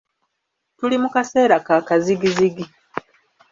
[0.77, 2.65] Tuli mu kaseera ka kazigizigi.